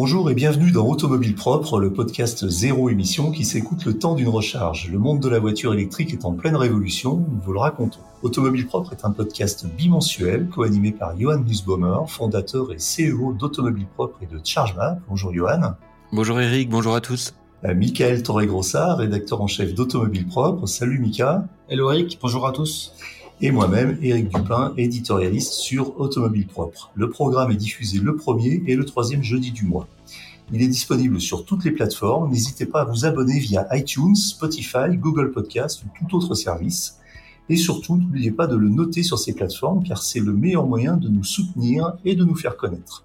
[0.00, 4.28] Bonjour et bienvenue dans Automobile Propre, le podcast zéro émission qui s'écoute le temps d'une
[4.28, 4.88] recharge.
[4.92, 7.98] Le monde de la voiture électrique est en pleine révolution, nous vous le racontons.
[8.22, 14.20] Automobile Propre est un podcast bimensuel co-animé par Johan Nussbaumer, fondateur et CEO d'Automobile Propre
[14.22, 15.00] et de ChargeMap.
[15.08, 15.72] Bonjour Johan.
[16.12, 17.34] Bonjour Eric, bonjour à tous.
[17.64, 20.66] Euh, Michael Torregrossa, rédacteur en chef d'Automobile Propre.
[20.66, 21.44] Salut Mika.
[21.68, 22.94] Hello Eric, bonjour à tous
[23.40, 26.90] et moi-même, Éric Dupin, éditorialiste sur Automobile Propre.
[26.94, 29.86] Le programme est diffusé le premier et le troisième jeudi du mois.
[30.52, 32.30] Il est disponible sur toutes les plateformes.
[32.30, 36.98] N'hésitez pas à vous abonner via iTunes, Spotify, Google Podcast ou tout autre service.
[37.48, 40.96] Et surtout, n'oubliez pas de le noter sur ces plateformes car c'est le meilleur moyen
[40.96, 43.04] de nous soutenir et de nous faire connaître.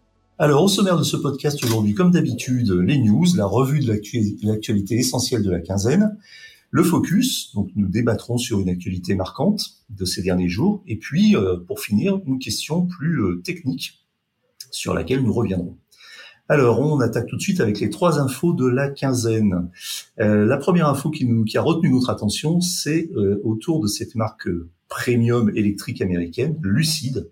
[0.43, 3.87] Alors, au sommaire de ce podcast aujourd'hui, comme d'habitude, les news, la revue de
[4.41, 6.17] l'actualité essentielle de la quinzaine,
[6.71, 11.35] le focus, donc nous débattrons sur une actualité marquante de ces derniers jours, et puis,
[11.35, 14.03] euh, pour finir, une question plus euh, technique
[14.71, 15.77] sur laquelle nous reviendrons.
[16.49, 19.69] Alors, on attaque tout de suite avec les trois infos de la quinzaine.
[20.19, 23.11] Euh, la première info qui, qui a retenu notre attention, c'est
[23.43, 24.49] autour de cette marque
[24.89, 27.29] premium électrique américaine, Lucide,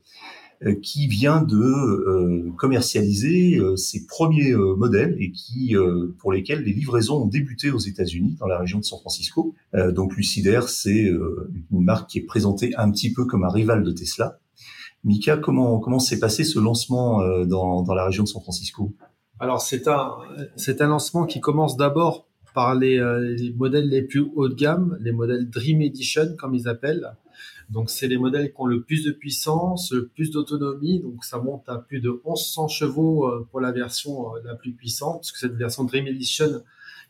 [0.82, 5.76] qui vient de euh, commercialiser euh, ses premiers modèles et qui
[6.18, 9.56] pour lesquels les livraisons ont débuté aux États-Unis dans la région de San Francisco.
[9.74, 11.12] donc Lucidaire, c'est
[11.72, 14.40] une marque qui est présentée un petit peu comme un rival de Tesla.
[15.04, 18.94] Mika, comment comment s'est passé ce lancement dans, dans la région de San Francisco?
[19.40, 20.12] Alors c'est un
[20.56, 22.98] c'est un lancement qui commence d'abord par les,
[23.38, 27.16] les, modèles les plus haut de gamme, les modèles Dream Edition comme ils appellent.
[27.70, 31.02] Donc, c'est les modèles qui ont le plus de puissance, le plus d'autonomie.
[31.02, 34.74] Donc, ça monte à plus de 1100 chevaux euh, pour la version euh, la plus
[34.74, 35.18] puissante.
[35.20, 36.64] Parce que cette version Dream Edition,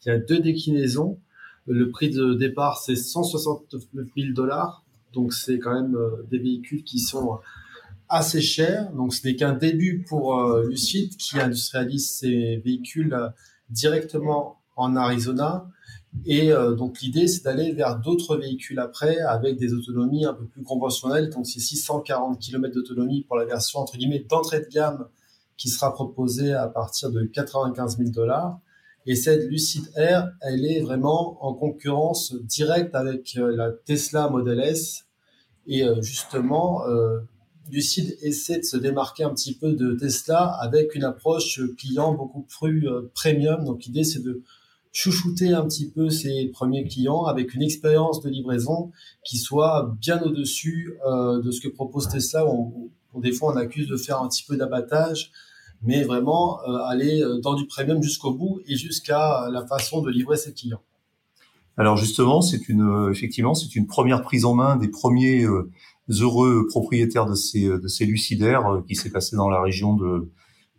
[0.06, 1.18] il y a deux déclinaisons.
[1.66, 4.84] Le prix de départ, c'est 169 000 dollars.
[5.14, 7.40] Donc, c'est quand même euh, des véhicules qui sont
[8.10, 8.92] assez chers.
[8.92, 13.16] Donc, ce n'est qu'un début pour Lucid qui industrialise ses véhicules
[13.70, 15.70] directement en Arizona
[16.26, 20.46] et euh, donc l'idée, c'est d'aller vers d'autres véhicules après avec des autonomies un peu
[20.46, 21.30] plus conventionnelles.
[21.30, 25.08] Donc c'est 640 km d'autonomie pour la version entre guillemets d'entrée de gamme
[25.58, 28.60] qui sera proposée à partir de 95 000 dollars.
[29.06, 34.60] Et cette Lucid Air, elle est vraiment en concurrence directe avec euh, la Tesla Model
[34.60, 35.06] S.
[35.68, 36.84] Et euh, justement,
[37.72, 42.42] Lucid essaie de se démarquer un petit peu de Tesla avec une approche client beaucoup
[42.42, 43.64] plus premium.
[43.64, 44.42] Donc l'idée, c'est de
[44.92, 48.92] chouchouter un petit peu ses premiers clients avec une expérience de livraison
[49.24, 52.46] qui soit bien au-dessus euh, de ce que propose Tesla.
[52.48, 55.32] On, des fois, on accuse de faire un petit peu d'abattage,
[55.82, 60.10] mais vraiment euh, aller euh, dans du premium jusqu'au bout et jusqu'à la façon de
[60.10, 60.82] livrer ses clients.
[61.78, 65.46] Alors justement, c'est une effectivement c'est une première prise en main des premiers
[66.10, 70.30] heureux propriétaires de ces de ces lucidaires qui s'est passé dans la région de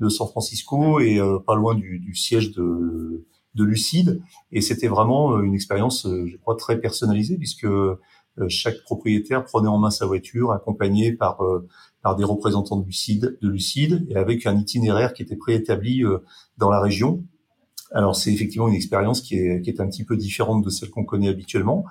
[0.00, 3.09] de San Francisco et pas loin du siège de
[3.54, 4.22] de lucide.
[4.52, 7.98] Et c'était vraiment euh, une expérience, euh, je crois, très personnalisée puisque euh,
[8.48, 11.40] chaque propriétaire prenait en main sa voiture, accompagné par
[12.02, 16.02] par des représentants de Lucide, de Lucide, et avec un itinéraire qui était préétabli
[16.56, 17.22] dans la région.
[17.92, 20.88] Alors c'est effectivement une expérience qui est, qui est un petit peu différente de celle
[20.88, 21.84] qu'on connaît habituellement.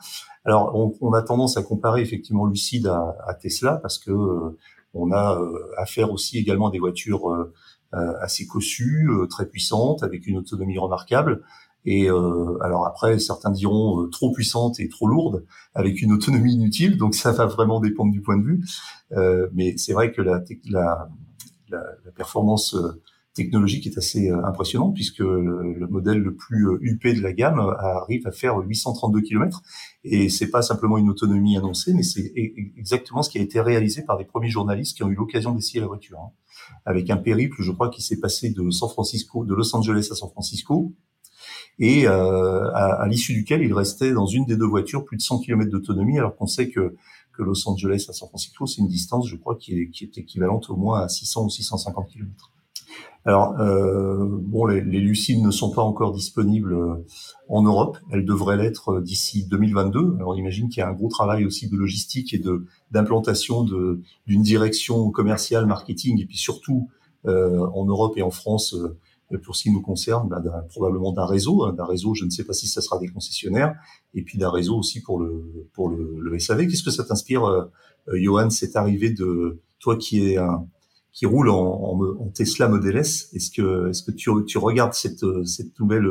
[0.43, 4.11] Alors on, on, a tendance à comparer effectivement Lucide à, Tesla parce que
[4.95, 5.39] on a
[5.77, 7.29] affaire aussi également à des voitures
[7.93, 11.41] assez cossue, euh, très puissante, avec une autonomie remarquable.
[11.85, 16.97] Et euh, alors après, certains diront trop puissante et trop lourde, avec une autonomie inutile.
[16.97, 18.65] Donc ça va vraiment dépendre du point de vue.
[19.53, 21.09] mais c'est vrai que la, la,
[21.69, 22.75] la, la performance
[23.33, 28.31] technologique est assez impressionnante puisque le, modèle le plus UP de la gamme arrive à
[28.31, 29.61] faire 832 km
[30.03, 33.61] et c'est pas simplement une autonomie annoncée mais c'est e-, exactement ce qui a été
[33.61, 36.19] réalisé par des premiers journalistes qui ont eu l'occasion d'essayer la voiture.
[36.19, 36.31] Hein
[36.85, 40.15] avec un périple, je crois, qui s'est passé de San Francisco, de Los Angeles à
[40.15, 40.93] San Francisco,
[41.77, 45.39] et euh, à, l'issue duquel il restait dans une des deux voitures plus de 100
[45.39, 46.95] km d'autonomie, alors qu'on sait que,
[47.33, 50.17] que Los Angeles à San Francisco, c'est une distance, je crois, qui est, qui est
[50.17, 52.51] équivalente au moins à 600 ou 650 km.
[53.25, 57.05] Alors, euh, bon, les, les, Lucides ne sont pas encore disponibles euh,
[57.49, 57.97] en Europe.
[58.11, 60.15] Elles devraient l'être euh, d'ici 2022.
[60.15, 63.63] Alors, on imagine qu'il y a un gros travail aussi de logistique et de d'implantation
[63.63, 66.89] d'une direction commerciale, marketing, et puis surtout
[67.25, 68.75] euh, en Europe et en France,
[69.43, 72.45] pour ce qui nous concerne, bah, probablement d'un réseau, hein, d'un réseau, je ne sais
[72.45, 73.75] pas si ça sera des concessionnaires,
[74.15, 76.67] et puis d'un réseau aussi pour le pour le, le SAV.
[76.67, 77.65] Qu'est-ce que ça t'inspire, euh,
[78.13, 80.65] Johan, cette arrivée de toi qui est un
[81.11, 85.79] qui roule en, Tesla Model S Est-ce que est-ce que tu, tu regardes cette cette
[85.79, 86.07] nouvelle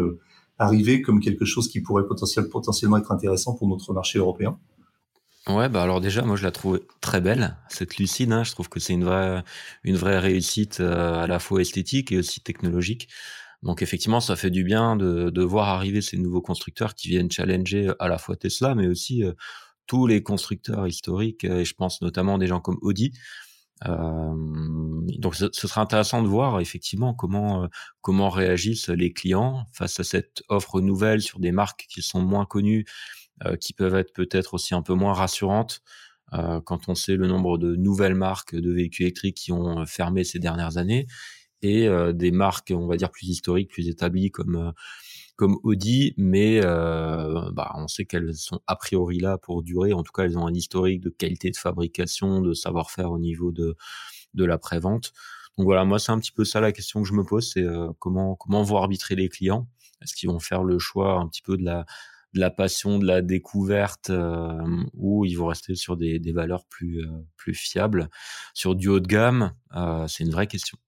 [0.58, 4.58] arrivée comme quelque chose qui pourrait potentiellement potentiellement être intéressant pour notre marché européen?
[5.48, 8.32] Ouais, bah alors déjà, moi je la trouve très belle, cette Lucide.
[8.32, 9.42] Hein, je trouve que c'est une vraie,
[9.82, 13.08] une vraie réussite euh, à la fois esthétique et aussi technologique.
[13.62, 17.30] Donc effectivement, ça fait du bien de, de voir arriver ces nouveaux constructeurs qui viennent
[17.30, 19.32] challenger à la fois Tesla, mais aussi euh,
[19.86, 21.44] tous les constructeurs historiques.
[21.44, 23.12] Et je pense notamment des gens comme Audi.
[23.86, 24.34] Euh,
[25.18, 27.66] donc ce, sera intéressant de voir effectivement comment euh,
[28.00, 32.44] comment réagissent les clients face à cette offre nouvelle sur des marques qui sont moins
[32.44, 32.86] connues
[33.44, 35.80] euh, qui peuvent être peut-être aussi un peu moins rassurantes
[36.66, 40.38] quand on sait le nombre de nouvelles marques de véhicules électriques qui ont fermé ces
[40.38, 41.06] dernières années
[41.62, 44.74] et des marques, on va dire, plus historiques, plus établies comme
[45.38, 49.94] comme Audi, mais euh, bah, on sait qu'elles sont a priori là pour durer.
[49.94, 53.52] En tout cas, elles ont un historique de qualité de fabrication, de savoir-faire au niveau
[53.52, 53.74] de
[54.34, 55.12] de la prévente.
[55.56, 57.64] Donc voilà, moi c'est un petit peu ça la question que je me pose, c'est
[57.98, 59.66] comment comment vont arbitrer les clients?
[60.02, 61.86] Est-ce qu'ils vont faire le choix un petit peu de la
[62.34, 64.60] de la passion, de la découverte, euh,
[64.94, 68.10] ou ils vont rester sur des, des valeurs plus, euh, plus fiables?
[68.54, 70.78] Sur du haut de gamme, euh, c'est une vraie question.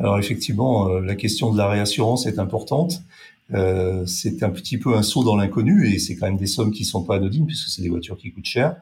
[0.00, 3.02] Alors effectivement, la question de la réassurance est importante.
[3.50, 6.84] C'est un petit peu un saut dans l'inconnu et c'est quand même des sommes qui
[6.84, 8.76] sont pas anodines puisque c'est des voitures qui coûtent cher.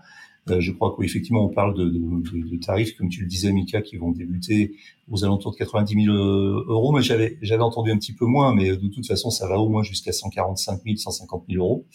[0.51, 3.83] Euh, je crois qu'effectivement, on parle de, de, de, tarifs, comme tu le disais, Mika,
[3.83, 4.77] qui vont débuter
[5.11, 6.93] aux alentours de 90 000 euh, euros.
[6.93, 9.69] Mais j'avais, j'avais entendu un petit peu moins, mais de toute façon, ça va au
[9.69, 11.87] moins jusqu'à 145 000, 150 000 euros.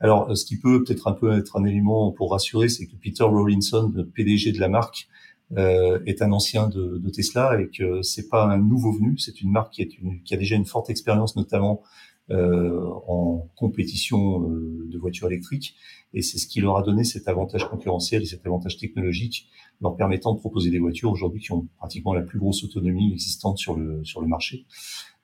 [0.00, 3.24] Alors, ce qui peut peut-être un peu être un élément pour rassurer, c'est que Peter
[3.24, 5.08] Rawlinson, le PDG de la marque,
[5.56, 9.40] euh, est un ancien de, de, Tesla et que c'est pas un nouveau venu, c'est
[9.40, 11.82] une marque qui, est une, qui a déjà une forte expérience, notamment
[12.30, 15.74] euh, en compétition euh, de voitures électriques.
[16.12, 19.48] Et c'est ce qui leur a donné cet avantage concurrentiel et cet avantage technologique,
[19.80, 23.56] leur permettant de proposer des voitures aujourd'hui qui ont pratiquement la plus grosse autonomie existante
[23.56, 24.66] sur le sur le marché.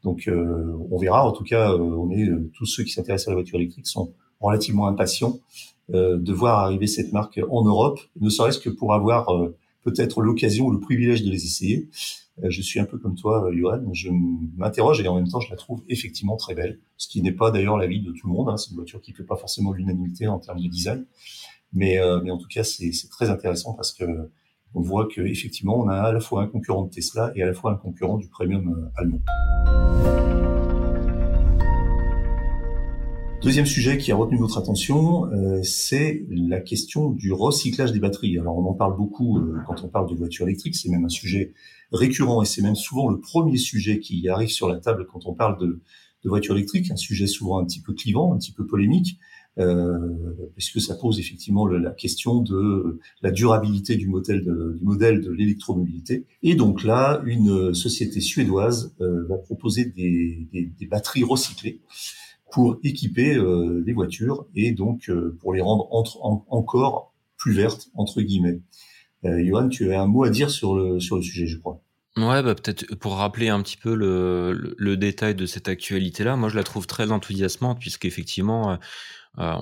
[0.02, 1.28] Donc euh, on verra.
[1.28, 4.86] En tout cas, on est tous ceux qui s'intéressent à la voiture électrique sont relativement
[4.86, 5.40] impatients
[5.90, 9.28] de voir arriver cette marque en Europe, ne serait-ce que pour avoir
[9.84, 11.88] peut-être l'occasion, le privilège de les essayer.
[12.42, 13.92] Euh, je suis un peu comme toi, euh, Johan.
[13.92, 14.10] Je
[14.56, 16.80] m'interroge et en même temps, je la trouve effectivement très belle.
[16.96, 18.48] Ce qui n'est pas d'ailleurs l'avis de tout le monde.
[18.48, 18.56] Hein.
[18.56, 21.06] C'est une voiture qui fait pas forcément l'unanimité en termes de design.
[21.72, 24.04] Mais, euh, en tout cas, c'est très intéressant parce que
[24.76, 27.46] on voit que effectivement, on a à la fois un concurrent de Tesla et à
[27.46, 29.20] la fois un concurrent du premium allemand.
[33.44, 38.38] Deuxième sujet qui a retenu notre attention, euh, c'est la question du recyclage des batteries.
[38.38, 41.10] Alors on en parle beaucoup euh, quand on parle de voitures électriques, c'est même un
[41.10, 41.52] sujet
[41.92, 45.34] récurrent et c'est même souvent le premier sujet qui arrive sur la table quand on
[45.34, 45.82] parle de,
[46.24, 49.18] de voitures électriques, un sujet souvent un petit peu clivant, un petit peu polémique,
[49.58, 49.92] euh,
[50.54, 55.30] puisque ça pose effectivement la question de la durabilité du modèle de, du modèle de
[55.30, 56.24] l'électromobilité.
[56.42, 61.82] Et donc là, une société suédoise euh, va proposer des, des, des batteries recyclées
[62.54, 67.88] pour équiper euh, les voitures et donc euh, pour les rendre entre, encore plus vertes
[67.94, 68.60] entre guillemets.
[69.24, 71.82] Euh, Johan, tu as un mot à dire sur le sur le sujet, je crois.
[72.16, 76.36] Ouais, bah peut-être pour rappeler un petit peu le, le, le détail de cette actualité-là,
[76.36, 78.76] moi je la trouve très enthousiasmante puisqu'effectivement euh,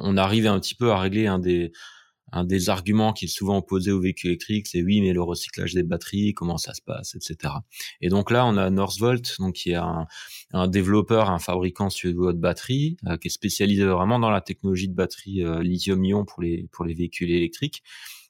[0.03, 1.73] on arrive un petit peu à régler un des
[2.33, 5.75] un des arguments qui est souvent opposé aux véhicules électriques, c'est oui, mais le recyclage
[5.75, 7.55] des batteries, comment ça se passe, etc.
[8.01, 10.07] Et donc là, on a Northvolt, donc qui est un,
[10.69, 14.95] développeur, un fabricant suédois de batteries, euh, qui est spécialisé vraiment dans la technologie de
[14.95, 17.83] batterie euh, lithium-ion pour les pour les véhicules électriques,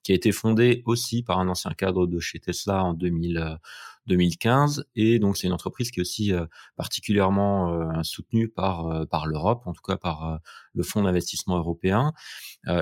[0.02, 3.58] qui a été fondé aussi par un ancien cadre de chez Tesla en 2000.
[4.06, 9.04] 2015 et donc c'est une entreprise qui est aussi euh, particulièrement euh, soutenue par euh,
[9.06, 10.40] par l'Europe en tout cas par
[10.74, 12.12] le fonds d'investissement européen.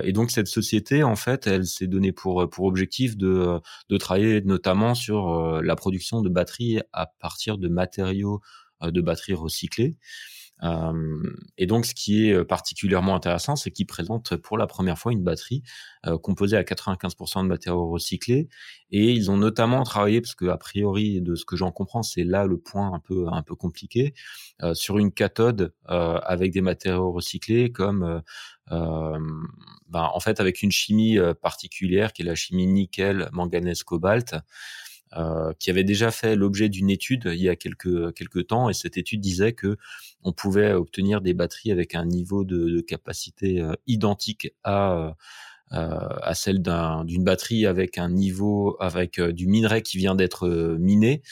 [0.05, 4.41] Et donc cette société en fait elle s'est donnée pour pour objectif de de travailler
[4.43, 8.41] notamment sur la production de batteries à partir de matériaux
[8.83, 9.97] de batteries recyclées
[11.57, 15.13] et donc, ce qui est euh, particulièrement intéressant, c'est qu'ils présentent pour la première fois
[15.13, 15.63] une batterie
[16.07, 18.49] euh, composée à 95% de matériaux recyclés.
[18.91, 22.25] Et ils ont notamment travaillé, parce que a priori, de ce que j'en comprends, c'est
[22.25, 24.15] là le point un peu un peu compliqué,
[24.73, 28.21] sur une cathode avec des matériaux recyclés, comme
[28.69, 29.21] ben,
[29.93, 34.35] en fait avec une chimie particulière qui est la chimie nickel, manganèse, cobalt.
[35.17, 38.75] Euh, qui avait déjà fait l'objet d'une étude il y a quelques quelques temps et
[38.75, 39.77] cette étude disait que
[40.23, 45.17] on pouvait obtenir des batteries avec un niveau de, de capacité euh, identique à
[45.73, 50.49] euh, à celle d'une batterie avec un niveau avec du minerai qui vient d'être
[50.79, 51.23] miné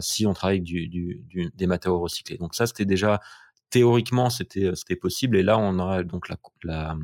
[0.00, 2.36] si on travaille avec du, du, des matériaux recyclés.
[2.36, 3.20] Donc ça, c'était déjà
[3.70, 5.36] théoriquement, c'était c'était possible.
[5.36, 6.96] Et là, on a donc la, la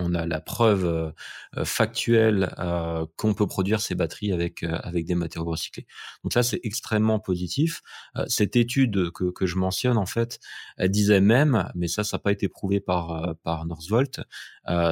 [0.00, 1.10] on a la preuve euh,
[1.56, 5.86] euh, factuelle euh, qu'on peut produire ces batteries avec avec des matériaux recyclés.
[6.24, 7.82] Donc ça c'est extrêmement positif.
[8.26, 10.38] cette étude que, que je mentionne en fait,
[10.76, 14.20] elle disait même, mais ça ça n'a pas été prouvé par par Northvolt,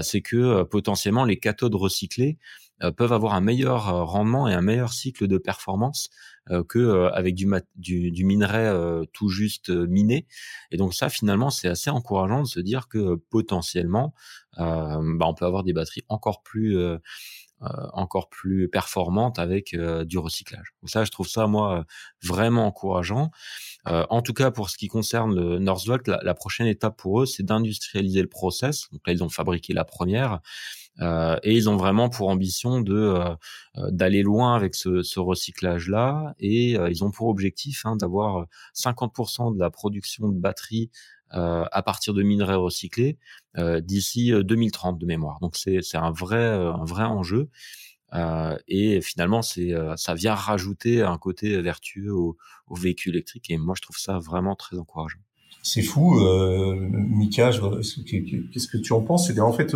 [0.02, 2.38] c'est que potentiellement les cathodes recyclées
[2.96, 6.10] peuvent avoir un meilleur rendement et un meilleur cycle de performance
[6.68, 10.26] que avec du, du, du minerai tout juste miné.
[10.70, 14.14] Et donc ça, finalement, c'est assez encourageant de se dire que potentiellement,
[14.56, 16.78] bah, on peut avoir des batteries encore plus
[17.60, 19.76] encore plus performantes avec
[20.06, 20.74] du recyclage.
[20.82, 21.84] Donc ça, je trouve ça moi
[22.22, 23.30] vraiment encourageant.
[23.86, 27.26] en tout cas, pour ce qui concerne le Northvolt, la, la prochaine étape pour eux,
[27.26, 28.88] c'est d'industrialiser le process.
[28.92, 30.40] Donc là, ils ont fabriqué la première.
[31.00, 33.34] Euh, et ils ont vraiment pour ambition de euh,
[33.76, 36.34] euh, d'aller loin avec ce, ce recyclage-là.
[36.38, 40.90] Et ils ont pour objectif hein, d'avoir 50% de la production de batteries
[41.30, 43.18] à partir de minerais recyclés
[43.80, 45.40] d'ici 2030 de mémoire.
[45.40, 47.50] Donc c'est un vrai un vrai enjeu.
[48.14, 53.50] Euh, et finalement, c'est ça vient rajouter un côté vertueux au, au, véhicule électrique.
[53.50, 55.18] Et moi, je trouve ça vraiment très encourageant.
[55.62, 57.50] C'est fou, euh, Mika.
[57.50, 59.26] Qu'est-ce que tu en penses?
[59.26, 59.74] C'est en fait,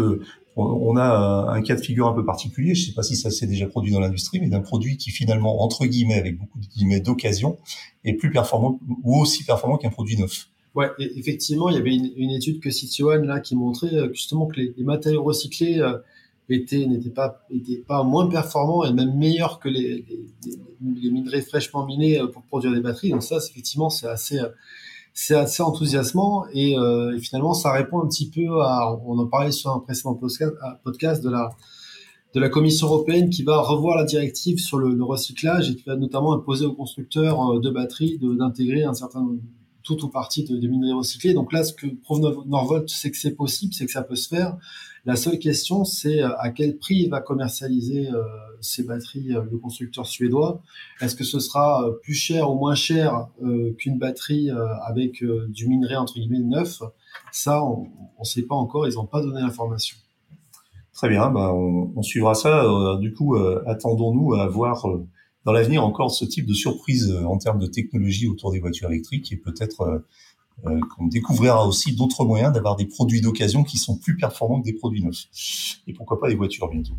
[0.57, 2.75] on a un cas de figure un peu particulier.
[2.75, 5.11] Je ne sais pas si ça s'est déjà produit dans l'industrie, mais d'un produit qui
[5.11, 7.59] finalement, entre guillemets, avec beaucoup de guillemets d'occasion,
[8.05, 10.49] est plus performant ou aussi performant qu'un produit neuf.
[10.75, 14.59] Ouais, effectivement, il y avait une, étude que City là qui montrait euh, justement que
[14.59, 15.99] les, matériaux recyclés euh,
[16.49, 20.05] étaient n'étaient pas étaient pas moins performants et même meilleurs que les,
[20.81, 23.11] les, minerais fraîchement minés euh, pour produire des batteries.
[23.11, 24.41] Donc ça, effectivement, c'est assez
[25.15, 29.53] c'est assez enthousiasmant et, euh, finalement ça répond un petit peu à on en parlait
[29.53, 31.51] sur un précédent podcast de la
[32.35, 35.83] de la Commission européenne qui va revoir la directive sur le, le recyclage et qui
[35.85, 39.27] va notamment imposer aux constructeurs euh, de batteries d'intégrer un certain
[39.83, 41.35] tout ou partie de, de minerais recyclés.
[41.35, 44.29] Donc là, ce que prouve Norvolt, c'est que c'est possible, c'est que ça peut se
[44.29, 44.57] faire.
[45.05, 48.23] La seule question, c'est euh, à quel prix il va commercialiser euh,
[48.61, 50.61] ces batteries, euh, le constructeur suédois?
[51.01, 53.27] Est-ce que ce sera plus cher ou moins cher
[53.79, 54.51] qu'une batterie
[54.85, 56.83] avec du minerai entre guillemets neuf?
[57.33, 58.87] Ça, on ne sait pas encore.
[58.87, 59.97] Ils n'ont pas donné l'information.
[60.95, 62.65] Très bien, bah on, on, suivra ça.
[63.01, 63.35] du coup,
[63.67, 64.87] attendons-nous à voir
[65.45, 69.33] dans l'avenir encore ce type de surprise en termes de technologie autour des voitures électriques
[69.33, 70.05] et peut-être
[70.67, 74.67] euh, qu'on découvrira aussi d'autres moyens d'avoir des produits d'occasion qui sont plus performants que
[74.67, 75.27] des produits neufs.
[75.89, 76.95] Et pourquoi pas des voitures bientôt.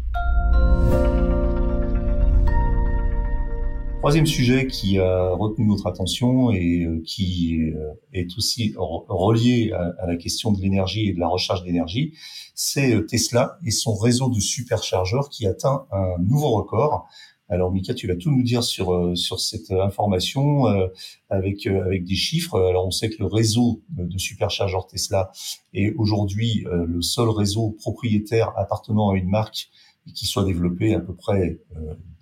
[4.04, 10.06] Troisième sujet qui a retenu notre attention et euh, qui euh, est aussi relié à
[10.06, 12.14] la question de l'énergie et de la recharge d'énergie,
[12.54, 17.08] c'est Tesla et son réseau de superchargeurs qui atteint un nouveau record
[17.50, 20.88] alors Mika, tu vas tout nous dire sur euh, sur cette information euh,
[21.30, 22.60] avec euh, avec des chiffres.
[22.60, 25.32] Alors on sait que le réseau de superchargeurs Tesla
[25.74, 29.70] est aujourd'hui le seul réseau propriétaire appartenant à une marque
[30.14, 31.60] qui soit développé à peu près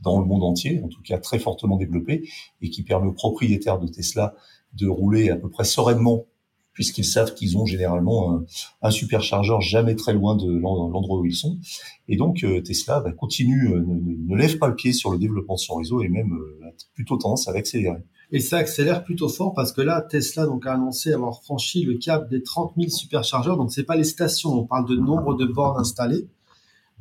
[0.01, 2.27] dans le monde entier, en tout cas très fortement développé,
[2.61, 4.35] et qui permet aux propriétaires de Tesla
[4.73, 6.25] de rouler à peu près sereinement
[6.73, 8.41] puisqu'ils savent qu'ils ont généralement
[8.81, 11.59] un, superchargeur jamais très loin de l'endroit où ils sont.
[12.07, 15.55] Et donc euh, Tesla bah, continue, euh, ne, lève pas le pied sur le développement
[15.55, 17.99] de son réseau et même euh, a plutôt tendance à l'accélérer.
[18.31, 21.97] Et ça accélère plutôt fort parce que là, Tesla donc a annoncé avoir franchi le
[21.97, 23.57] cap des 30 000 superchargeurs.
[23.57, 26.27] Donc c'est pas les stations, on parle de nombre de bornes installées.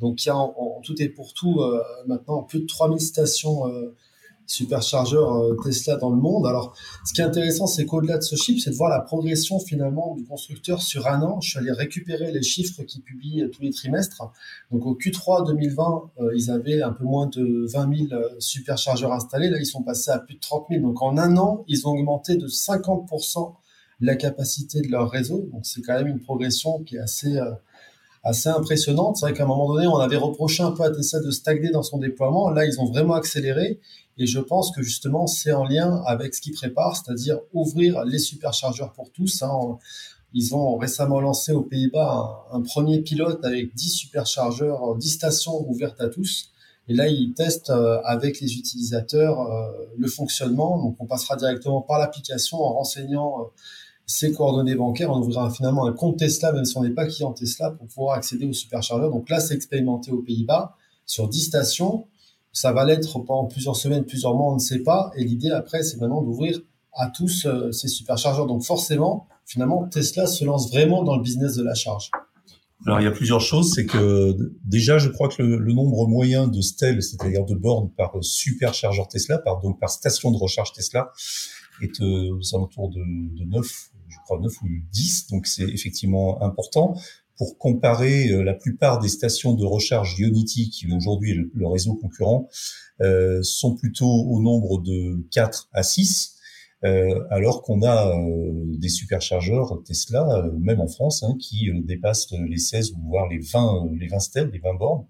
[0.01, 1.61] Donc il y a en, tout et pour tout
[2.07, 3.65] maintenant plus de 3000 stations
[4.51, 6.45] superchargeurs euh, Tesla dans le monde.
[6.45, 9.59] Alors, ce qui est intéressant, c'est qu'au-delà de ce chiffre, c'est de voir la progression
[9.59, 11.41] finalement du constructeur sur un an.
[11.41, 14.21] Je suis allé récupérer les chiffres qu'ils publient tous les trimestres.
[14.71, 19.13] Donc, au Q3 2020, euh, ils avaient un peu moins de 20 000 euh, superchargeurs
[19.13, 19.49] installés.
[19.49, 20.81] Là, ils sont passés à plus de 30 000.
[20.81, 23.53] Donc, en un an, ils ont augmenté de 50%
[24.03, 25.47] la capacité de leur réseau.
[25.51, 27.39] Donc, c'est quand même une progression qui est assez
[28.23, 29.17] assez impressionnante.
[29.17, 31.71] C'est vrai qu'à un moment donné, on avait reproché un peu à Tesla de stagner
[31.71, 32.49] dans son déploiement.
[32.49, 33.79] Là, ils ont vraiment accéléré.
[34.17, 38.19] Et je pense que justement, c'est en lien avec ce qu'ils préparent, c'est-à-dire ouvrir les
[38.19, 39.41] superchargeurs pour tous.
[39.41, 39.77] Hein.
[40.33, 45.99] Ils ont récemment lancé aux Pays-Bas un, premier pilote avec 10 superchargeurs, 10 stations ouvertes
[45.99, 46.51] à tous.
[46.87, 50.81] Et là, ils testent euh, avec les utilisateurs euh, le fonctionnement.
[50.81, 53.43] Donc, on passera directement par l'application en renseignant euh,
[54.05, 55.11] ses coordonnées bancaires.
[55.11, 58.17] On ouvrira finalement un compte Tesla, même si on n'est pas client Tesla, pour pouvoir
[58.17, 59.11] accéder aux superchargeurs.
[59.11, 62.07] Donc là, c'est expérimenté aux Pays-Bas sur 10 stations.
[62.53, 65.11] Ça va l'être pendant plusieurs semaines, plusieurs mois, on ne sait pas.
[65.15, 66.59] Et l'idée après, c'est maintenant d'ouvrir
[66.93, 68.47] à tous euh, ces superchargeurs.
[68.47, 72.11] Donc forcément, finalement, Tesla se lance vraiment dans le business de la charge.
[72.85, 76.47] alors il y a plusieurs choses, c'est que déjà je crois que le, nombre moyen
[76.47, 81.11] de stèles, c'est-à-dire de bornes par superchargeur Tesla, par donc par station de recharge Tesla,
[81.81, 83.90] est euh, aux alentours de, de 9, je
[84.31, 86.95] crois 9 ou 10, donc c'est effectivement important.
[87.37, 91.95] Pour comparer euh, la plupart des stations de recharge Ionity, qui aujourd'hui est le, réseau
[91.95, 92.47] concurrent,
[93.01, 96.37] euh, sont plutôt au nombre de 4 à 6.
[96.83, 102.31] Euh, alors qu'on a euh, des superchargeurs Tesla, euh, même en France, hein, qui dépassent
[102.31, 105.05] les 16 ou voire les 20, les 20 stèles, les 20 bornes.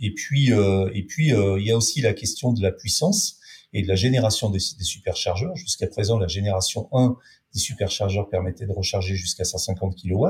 [0.00, 3.38] et puis, et il y a aussi la question de la puissance
[3.72, 5.56] et de la génération des, des superchargeurs.
[5.56, 7.16] Jusqu'à présent, la génération 1
[7.54, 10.26] des superchargeurs permettait de recharger jusqu'à 150 kW.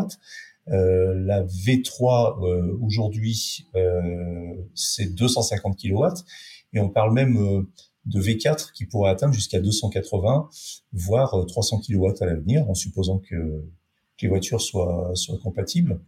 [0.68, 6.06] Euh, la V3 euh, aujourd'hui, euh, c'est 250 kW
[6.72, 7.66] et on parle même
[8.06, 10.48] de V4 qui pourrait atteindre jusqu'à 280,
[10.92, 13.64] voire 300 euh, kW à l'avenir, en supposant que,
[14.22, 16.00] les voitures soient, soient compatibles.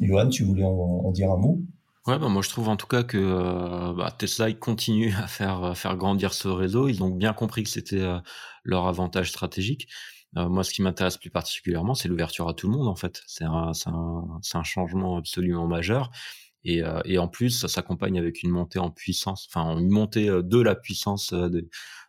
[0.00, 1.60] Johan, tu voulais en, dire un mot?
[2.06, 5.26] Ouais, bah moi je trouve en tout cas que euh, bah, Tesla il continue à
[5.26, 6.88] faire faire grandir ce réseau.
[6.88, 8.18] Ils ont bien compris que c'était euh,
[8.64, 9.88] leur avantage stratégique.
[10.34, 13.22] Moi, ce qui m'intéresse plus particulièrement, c'est l'ouverture à tout le monde en fait.
[13.26, 13.72] C'est un,
[14.64, 16.10] changement absolument majeur.
[16.64, 20.28] Et, euh, et en plus, ça s'accompagne avec une montée en puissance, enfin une montée
[20.28, 21.48] euh, de la puissance euh,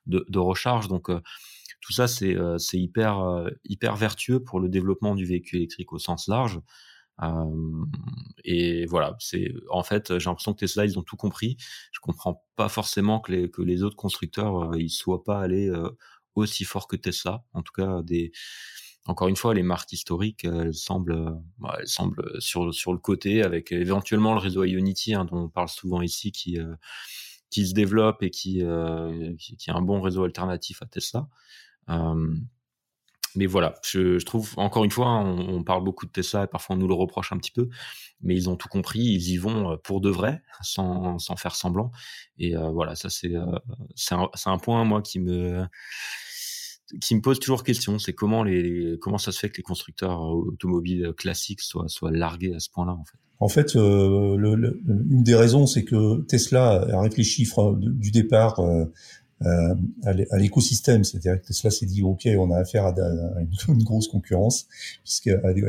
[0.07, 0.87] de, recharge.
[0.87, 1.11] Donc
[1.81, 2.35] tout ça, c'est
[2.73, 6.59] hyper vertueux pour le développement du véhicule électrique au sens large.
[7.23, 7.85] Euh,
[8.43, 11.57] et voilà, c'est en fait, j'ai l'impression que Tesla, ils ont tout compris.
[11.91, 13.31] Je comprends pas forcément que
[13.61, 15.71] les, autres constructeurs, ils soient pas allés
[16.43, 17.43] aussi fort que Tesla.
[17.53, 18.31] En tout cas, des
[19.07, 23.41] encore une fois, les marques historiques, elles semblent, bah, elles semblent sur sur le côté,
[23.41, 26.75] avec éventuellement le réseau Ionity hein, dont on parle souvent ici, qui euh,
[27.49, 31.29] qui se développe et qui, euh, qui, a un bon réseau alternatif à Tesla.
[31.89, 32.35] Euh,
[33.35, 36.79] mais voilà, je, trouve encore une fois, on, parle beaucoup de Tesla et parfois on
[36.79, 37.69] nous le reproche un petit peu,
[38.21, 41.91] mais ils ont tout compris, ils y vont pour de vrai, sans, sans faire semblant.
[42.39, 43.33] Et voilà, ça c'est
[43.95, 45.65] c'est un point moi qui me
[47.01, 50.21] qui me pose toujours question, c'est comment les comment ça se fait que les constructeurs
[50.21, 53.17] automobiles classiques soient soient largués à ce point-là en fait?
[53.39, 54.35] En fait, euh,
[54.87, 57.47] une des raisons, c'est que Tesla a réfléchi
[57.77, 58.85] du départ euh,
[59.43, 61.03] euh, à l'écosystème.
[61.03, 62.93] C'est-à-dire que Tesla s'est dit, OK, on a affaire à,
[63.67, 64.67] une, grosse concurrence,
[65.03, 65.61] puisqu'à à des,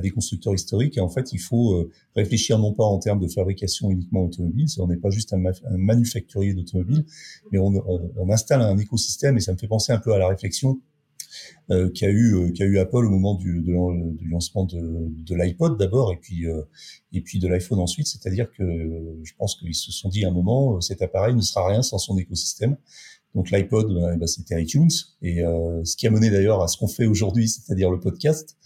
[0.00, 0.96] des constructeurs historiques.
[0.96, 4.68] Et en fait, il faut euh, réfléchir non pas en termes de fabrication uniquement automobile,
[4.78, 5.42] on n'est pas juste un,
[5.76, 7.04] manufacturier d'automobile,
[7.50, 9.36] mais on, installe un écosystème.
[9.36, 10.80] Et ça me fait penser un peu à la réflexion
[11.68, 16.12] qu'a eu euh, qu'a eu Apple au moment du, du lancement de, de l'iPod d'abord
[16.12, 16.62] et puis euh,
[17.12, 18.06] et puis de l'iPhone ensuite.
[18.06, 18.64] C'est-à-dire que
[19.22, 21.98] je pense qu'ils se sont dit à un moment cet appareil ne sera rien sans
[21.98, 22.76] son écosystème.
[23.34, 24.90] Donc l'iPod, bah, c'était iTunes,
[25.22, 28.58] et euh, ce qui a mené d'ailleurs à ce qu'on fait aujourd'hui, c'est-à-dire le podcast.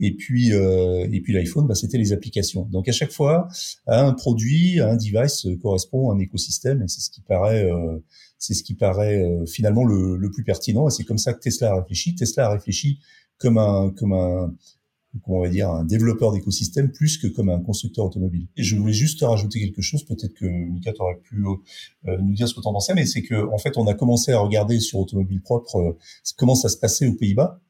[0.00, 2.64] Et puis euh, et puis l'iPhone, bah, c'était les applications.
[2.64, 3.48] Donc à chaque fois,
[3.86, 7.98] à un produit, à un device correspond un écosystème, et c'est ce qui paraît euh,
[8.38, 11.40] c'est ce qui paraît euh, finalement le, le, plus pertinent et c'est comme ça que
[11.40, 12.14] Tesla a réfléchi.
[12.14, 13.00] Tesla a réfléchi
[13.38, 14.54] comme un comme un
[15.26, 18.46] on va dire un développeur d'écosystème plus que comme un constructeur automobile.
[18.56, 21.44] Et je voulais juste rajouter quelque chose, peut-être que Mika aurait pu
[22.06, 23.94] euh, nous dire ce que tu en pensais, mais c'est que en fait on a
[23.94, 25.98] commencé à regarder sur automobile propre euh,
[26.36, 27.60] comment ça se passait aux Pays-Bas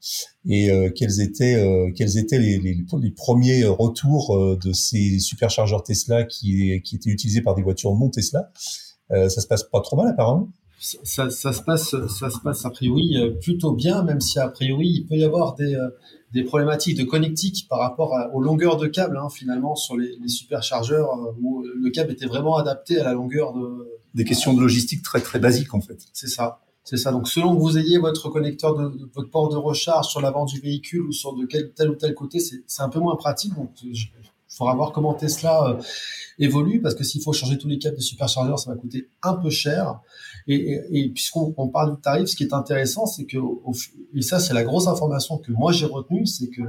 [0.50, 6.80] et quels étaient quels étaient les, les, les premiers retours de ces superchargeurs Tesla qui
[6.82, 8.50] qui étaient utilisés par des voitures non Tesla.
[9.10, 12.70] Ça se passe pas trop mal apparemment ça, ça, se passe, ça se passe a
[12.70, 15.88] priori euh, plutôt bien, même si a priori il peut y avoir des, euh,
[16.32, 20.28] des problématiques de connectique par rapport aux longueurs de câble hein, finalement sur les, les
[20.28, 23.94] superchargeurs euh, où le câble était vraiment adapté à la longueur de.
[24.14, 25.98] Des questions de logistique très très basiques en fait.
[26.12, 26.60] C'est ça.
[26.82, 27.12] C'est ça.
[27.12, 30.58] Donc, selon que vous ayez votre connecteur de, votre port de recharge sur l'avant du
[30.58, 33.54] véhicule ou sur de quel tel ou tel côté, c'est un peu moins pratique.
[33.54, 33.68] Donc,
[34.50, 35.82] il faudra voir comment Tesla euh,
[36.38, 39.34] évolue parce que s'il faut changer tous les câbles de superchargeurs, ça va coûter un
[39.34, 40.00] peu cher.
[40.46, 43.36] Et, puisqu'on parle du tarif, ce qui est intéressant, c'est que,
[44.14, 46.62] et ça c'est la grosse information que moi j'ai retenue, c'est que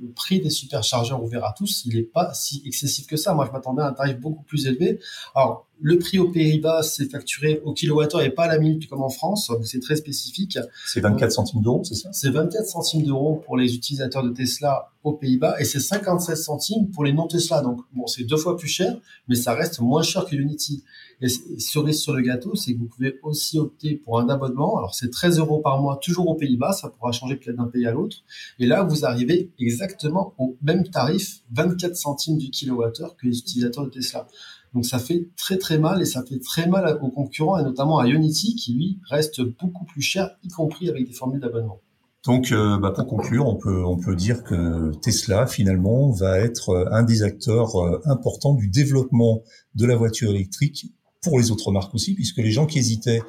[0.00, 3.34] le prix des superchargeurs ouverts à tous, il n'est pas si excessif que ça.
[3.34, 4.98] Moi, je m'attendais à un tarif beaucoup plus élevé.
[5.34, 9.02] Alors, le prix aux Pays-Bas, c'est facturé au kilowattheure et pas à la minute comme
[9.02, 9.50] en France.
[9.64, 10.58] C'est très spécifique.
[10.86, 12.12] C'est 24 centimes d'euros, c'est ça?
[12.12, 16.90] C'est 24 centimes d'euros pour les utilisateurs de Tesla aux Pays-Bas et c'est 56 centimes
[16.90, 17.60] pour les non Tesla.
[17.60, 18.96] Donc, bon, c'est deux fois plus cher,
[19.28, 20.82] mais ça reste moins cher que Unity.
[21.20, 24.78] Et cerise sur le gâteau, c'est que vous pouvez aussi opter pour un abonnement.
[24.78, 26.72] Alors, c'est 13 euros par mois, toujours aux Pays-Bas.
[26.72, 28.18] Ça pourra changer peut-être d'un pays à l'autre.
[28.58, 33.84] Et là, vous arrivez exactement au même tarif, 24 centimes du kilowattheure que les utilisateurs
[33.84, 34.26] de Tesla.
[34.74, 37.98] Donc ça fait très très mal et ça fait très mal aux concurrents et notamment
[37.98, 41.80] à Unity qui lui reste beaucoup plus cher, y compris avec des formules d'abonnement.
[42.24, 46.70] Donc, euh, bah, pour conclure, on peut, on peut dire que Tesla, finalement, va être
[46.70, 49.42] euh, un des acteurs euh, importants du développement
[49.74, 50.86] de la voiture électrique
[51.22, 53.20] pour les autres marques aussi, puisque les gens qui hésitaient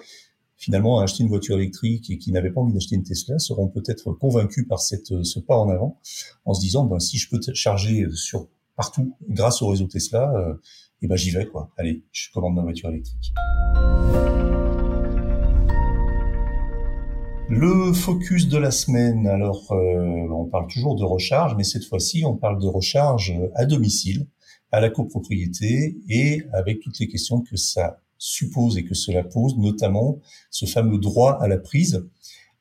[0.55, 3.67] finalement à acheter une voiture électrique et qui n'avaient pas envie d'acheter une Tesla seront
[3.67, 5.99] peut-être convaincus par cette, ce pas en avant,
[6.45, 10.33] en se disant, ben, si je peux charger sur partout grâce au réseau Tesla,
[11.05, 11.69] et ben j'y vais quoi.
[11.77, 13.31] Allez, je commande ma voiture électrique.
[17.47, 22.25] Le focus de la semaine, alors euh, on parle toujours de recharge, mais cette fois-ci
[22.25, 24.25] on parle de recharge à domicile,
[24.71, 29.55] à la copropriété et avec toutes les questions que ça suppose et que cela pose,
[29.59, 30.17] notamment
[30.49, 32.03] ce fameux droit à la prise.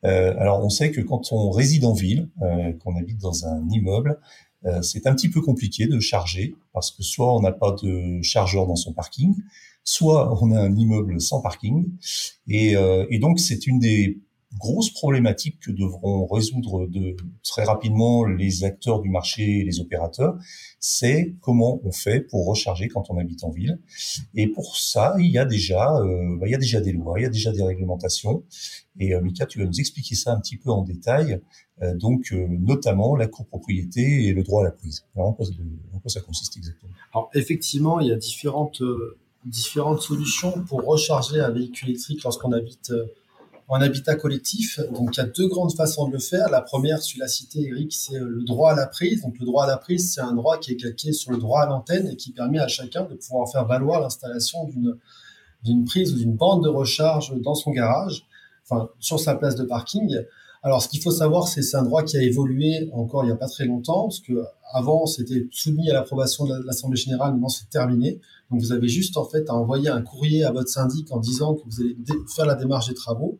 [0.04, 3.66] Euh, alors on sait que quand on réside en ville, euh, qu'on habite dans un
[3.70, 4.20] immeuble,
[4.66, 8.22] euh, c'est un petit peu compliqué de charger parce que soit on n'a pas de
[8.22, 9.34] chargeur dans son parking,
[9.84, 11.90] soit on a un immeuble sans parking.
[12.48, 14.18] Et, euh, et donc c'est une des
[14.58, 20.38] grosse problématique que devront résoudre de, très rapidement les acteurs du marché et les opérateurs,
[20.78, 23.78] c'est comment on fait pour recharger quand on habite en ville.
[24.34, 27.18] Et pour ça, il y a déjà, euh, bah, il y a déjà des lois,
[27.18, 28.44] il y a déjà des réglementations.
[28.98, 31.40] Et euh, Mika, tu vas nous expliquer ça un petit peu en détail.
[31.82, 35.04] Euh, donc, euh, notamment la copropriété et le droit à la prise.
[35.16, 35.46] Alors, en quoi,
[36.06, 36.92] ça consiste exactement?
[37.12, 38.82] Alors, effectivement, il y a différentes
[39.44, 42.94] différentes solutions pour recharger un véhicule électrique lorsqu'on habite
[43.68, 44.80] en habitat collectif.
[44.94, 46.48] Donc, il y a deux grandes façons de le faire.
[46.48, 49.20] La première, tu l'as cité, Eric, c'est le droit à la prise.
[49.20, 51.60] Donc, le droit à la prise, c'est un droit qui est calqué sur le droit
[51.60, 54.96] à l'antenne et qui permet à chacun de pouvoir faire valoir l'installation d'une
[55.64, 58.26] d'une prise ou d'une bande de recharge dans son garage,
[58.64, 60.20] enfin, sur sa place de parking.
[60.66, 63.32] Alors, ce qu'il faut savoir, c'est c'est un droit qui a évolué encore il n'y
[63.32, 64.32] a pas très longtemps, parce que
[64.72, 68.18] avant, c'était soumis à l'approbation de l'Assemblée générale, maintenant c'est terminé.
[68.50, 71.54] Donc, vous avez juste en fait à envoyer un courrier à votre syndic en disant
[71.54, 71.96] que vous allez
[72.34, 73.38] faire la démarche des travaux.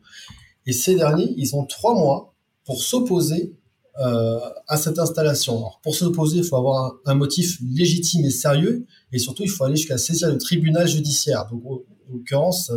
[0.67, 2.35] Et ces derniers, ils ont trois mois
[2.67, 3.55] pour s'opposer
[4.01, 5.57] euh, à cette installation.
[5.57, 9.65] Alors, pour s'opposer, il faut avoir un, motif légitime et sérieux, et surtout, il faut
[9.65, 11.47] aller jusqu'à saisir le tribunal judiciaire.
[11.51, 11.63] Donc,
[12.09, 12.71] en l'occurrence,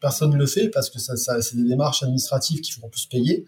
[0.00, 3.44] personne ne le fait parce que c'est des démarches administratives qui font plus payer.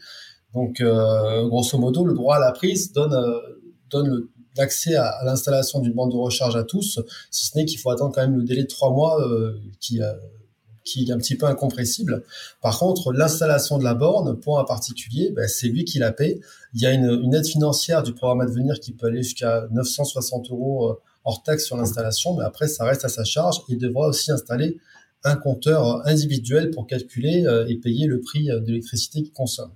[0.54, 5.92] Donc, euh, grosso modo, le droit à la prise donne, euh, l'accès à, l'installation d'une
[5.92, 8.62] bande de recharge à tous, si ce n'est qu'il faut attendre quand même le délai
[8.62, 12.24] de trois mois euh, qui est un petit peu incompressible.
[12.62, 16.40] Par contre, l'installation de la borne, pour un particulier, ben, c'est lui qui la paie.
[16.74, 19.68] Il y a une, une, aide financière du programme à devenir qui peut aller jusqu'à
[19.70, 23.62] 960 euros hors taxe sur l'installation, mais après, ça reste à sa charge.
[23.68, 24.78] Il devra aussi installer
[25.24, 29.72] un compteur individuel pour calculer euh, et payer le prix euh, d'électricité qu'il consomme.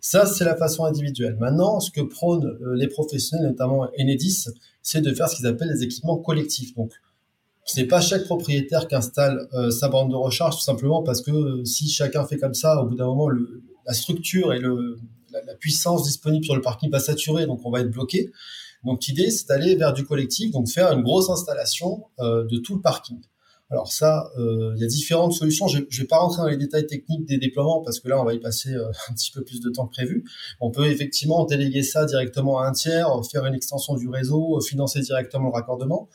[0.00, 1.36] Ça, c'est la façon individuelle.
[1.40, 4.46] Maintenant, ce que prônent les professionnels, notamment Enedis,
[4.82, 6.74] c'est de faire ce qu'ils appellent des équipements collectifs.
[6.76, 6.92] Donc,
[7.64, 11.22] ce n'est pas chaque propriétaire qui installe euh, sa bande de recharge, tout simplement parce
[11.22, 13.28] que euh, si chacun fait comme ça, au bout d'un moment,
[13.86, 17.90] la structure et la, puissance disponible sur le parking va saturer, donc on va être
[17.90, 18.30] bloqué.
[18.84, 22.76] Donc l'idée, c'est d'aller vers du collectif, donc faire une grosse installation euh, de tout
[22.76, 23.20] le parking.
[23.70, 25.66] Alors ça, euh, il y a différentes solutions.
[25.68, 28.24] Je ne vais pas rentrer dans les détails techniques des déploiements parce que là, on
[28.24, 30.24] va y passer euh, un petit peu plus de temps que prévu.
[30.60, 35.00] On peut effectivement déléguer ça directement à un tiers, faire une extension du réseau, financer
[35.00, 36.08] directement le raccordement.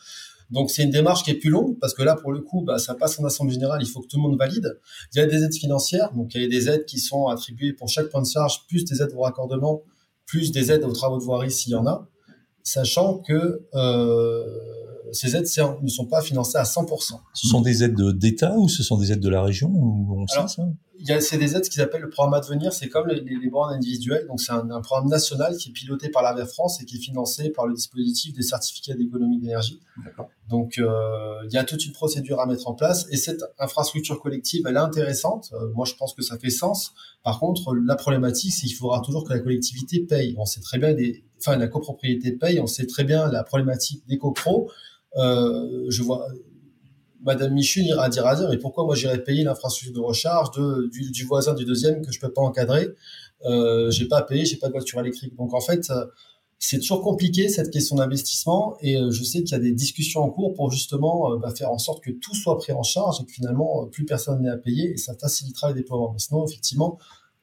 [0.52, 2.80] Donc c'est une démarche qui est plus longue parce que là pour le coup bah,
[2.80, 4.80] ça passe en assemblée générale, il faut que tout le monde valide.
[5.14, 7.74] Il y a des aides financières, donc il y a des aides qui sont attribuées
[7.74, 9.84] pour chaque point de charge, plus des aides au raccordement,
[10.26, 12.08] plus des aides aux travaux de voirie s'il y en a,
[12.70, 14.44] sachant que euh,
[15.12, 15.48] ces aides
[15.82, 17.20] ne sont pas financées à 100%.
[17.34, 20.26] Ce sont des aides d'État ou ce sont des aides de la région ou on
[20.32, 20.68] Alors, sait ça?
[21.20, 24.26] C'est des aides qu'ils appellent le programme à devenir, c'est comme les, les, bornes individuelles,
[24.28, 27.00] donc c'est un, un, programme national qui est piloté par l'AVER France et qui est
[27.00, 29.80] financé par le dispositif des certificats d'économie d'énergie.
[30.50, 34.20] Donc euh, il y a toute une procédure à mettre en place et cette infrastructure
[34.22, 35.52] collective, elle est intéressante.
[35.54, 36.94] Euh, moi je pense que ça fait sens.
[37.24, 40.36] Par contre, la problématique, c'est qu'il faudra toujours que la collectivité paye.
[40.38, 44.04] On sait très bien, des, enfin la copropriété paye, on sait très bien la problématique
[44.08, 44.72] des copros.
[45.18, 46.28] Euh, je vois
[47.22, 51.24] Madame Michel ira dire à dire, mais pourquoi moi j'irais payer l'infrastructure de recharge du,
[51.26, 52.90] voisin du deuxième que je peux pas encadrer?
[53.46, 55.36] Euh, J'ai pas à payer, j'ai pas de voiture électrique.
[55.36, 56.06] Donc en fait, euh,
[56.60, 60.22] c'est toujours compliqué cette question d'investissement et euh, je sais qu'il y a des discussions
[60.22, 63.26] en cours pour justement bah, faire en sorte que tout soit pris en charge et
[63.26, 66.12] que finalement plus personne n'ait à payer et ça facilitera les déploiements.
[66.12, 66.98] Mais sinon, effectivement,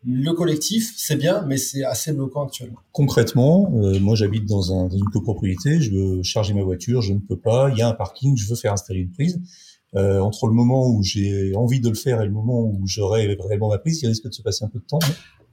[0.05, 2.79] le collectif, c'est bien, mais c'est assez bloquant actuellement.
[2.93, 7.39] Concrètement, moi j'habite dans, dans une copropriété, je veux charger ma voiture, je ne peux
[7.39, 9.41] pas, il y a un parking, je veux faire installer une prise.
[9.95, 13.37] Euh, entre le moment où j'ai envie de le faire et le moment où j'aurai
[13.41, 14.99] réellement ma prise, il risque de se passer un peu de temps.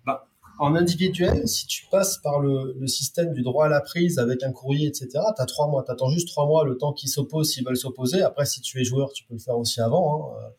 [0.05, 0.27] Bah,
[0.59, 4.43] en individuel, si tu passes par le, le, système du droit à la prise avec
[4.43, 5.83] un courrier, etc., tu as trois mois.
[5.83, 8.21] Tu attends juste trois mois le temps qu'ils s'opposent s'ils veulent s'opposer.
[8.21, 10.33] Après, si tu es joueur, tu peux le faire aussi avant.
[10.35, 10.49] Hein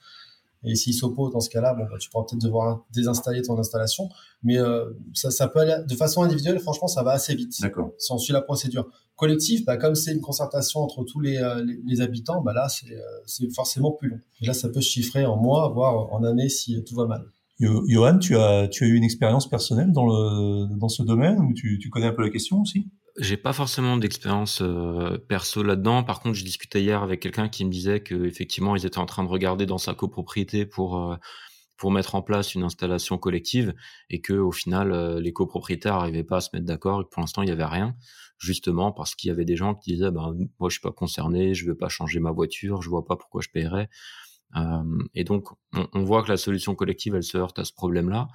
[0.64, 4.08] Et s'il s'oppose dans ce cas-là, bon, bah, tu pourras peut-être devoir désinstaller ton installation.
[4.42, 6.58] Mais euh, ça, ça peut aller de façon individuelle.
[6.58, 7.60] Franchement, ça va assez vite.
[7.60, 7.92] D'accord.
[7.98, 11.64] Si on suit la procédure collective, bah, comme c'est une concertation entre tous les, euh,
[11.86, 14.18] les, habitants, bah là, c'est euh, forcément plus long.
[14.40, 17.24] Et là, ça peut se chiffrer en mois, voire en années si tout va mal.
[17.60, 21.54] Johan, tu as, tu as eu une expérience personnelle dans, le, dans ce domaine ou
[21.54, 22.88] tu, tu connais un peu la question aussi?
[23.18, 26.02] J'ai pas forcément d'expérience euh, perso là-dedans.
[26.02, 29.06] Par contre, je discutais hier avec quelqu'un qui me disait que effectivement, ils étaient en
[29.06, 31.16] train de regarder dans sa copropriété pour euh,
[31.76, 33.74] pour mettre en place une installation collective
[34.10, 37.08] et que au final, euh, les copropriétaires n'arrivaient pas à se mettre d'accord et que
[37.08, 37.94] pour l'instant, il y avait rien,
[38.38, 41.54] justement parce qu'il y avait des gens qui disaient, ben moi, je suis pas concerné,
[41.54, 43.88] je veux pas changer ma voiture, je vois pas pourquoi je paierais.
[45.14, 48.28] et donc, on, on, voit que la solution collective, elle se heurte à ce problème-là.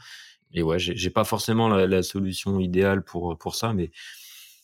[0.53, 3.91] Et ouais, j'ai pas forcément la, la, solution idéale pour pour ça, mais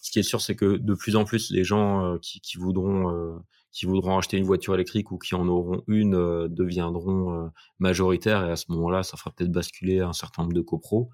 [0.06, 2.58] ce qui est sûr, c'est que de plus en plus, les gens euh, qui, qui,
[2.58, 3.40] voudront euh,
[3.72, 8.52] qui voudront acheter une voiture électrique ou qui en auront une euh, deviendront majoritaires et
[8.52, 11.10] à ce moment-là, ça fera peut-être basculer un certain nombre de copros.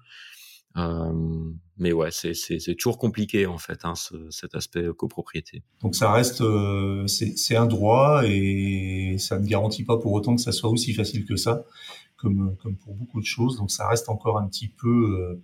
[1.78, 5.62] mais ouais, c'est toujours compliqué en fait, hein, ce, cet aspect copropriété.
[5.80, 6.42] Donc ça reste,
[7.06, 11.24] c'est un droit et ça ne garantit pas pour autant que ça soit aussi facile
[11.24, 11.64] que ça,
[12.16, 13.56] comme, comme pour beaucoup de choses.
[13.56, 15.40] Donc ça reste encore un petit peu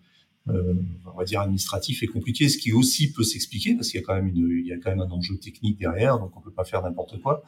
[0.50, 0.74] euh,
[1.06, 4.06] on va dire administratif et compliqué, ce qui aussi peut s'expliquer parce qu'il y a
[4.06, 6.52] quand même une, il y a quand même un enjeu technique derrière, donc on peut
[6.52, 7.42] pas faire n'importe quoi.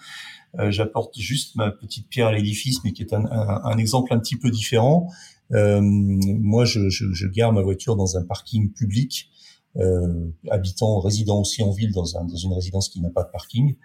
[0.58, 4.12] Euh, J'apporte juste ma petite pierre à l'édifice, mais qui est un, un, un, exemple
[4.12, 5.08] un petit peu différent.
[5.52, 9.30] Euh, moi, je, je, je, gare ma voiture dans un parking public
[9.76, 13.30] euh, habitant, résidant aussi en ville dans, un, dans une résidence qui n'a pas de
[13.30, 13.76] parking.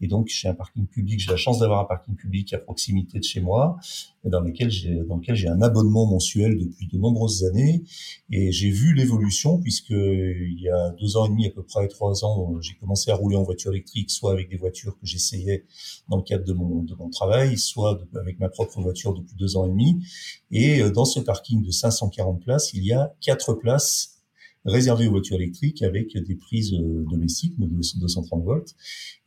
[0.00, 1.18] Et donc, j'ai un parking public.
[1.18, 3.76] J'ai la chance d'avoir un parking public à proximité de chez moi,
[4.24, 7.82] dans lequel j'ai dans lequel j'ai un abonnement mensuel depuis de nombreuses années.
[8.30, 11.88] Et j'ai vu l'évolution puisque il y a deux ans et demi, à peu près
[11.88, 15.64] trois ans, j'ai commencé à rouler en voiture électrique, soit avec des voitures que j'essayais
[16.08, 19.56] dans le cadre de mon de mon travail, soit avec ma propre voiture depuis deux
[19.56, 20.04] ans et demi.
[20.52, 24.11] Et euh, dans ce parking de 540 places, il y a quatre places
[24.64, 28.74] réservé aux voitures électriques avec des prises euh, domestiques de 230 volts.